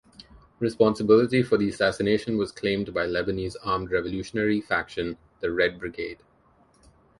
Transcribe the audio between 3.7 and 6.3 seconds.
Revolutionary Faction the Red Brigade.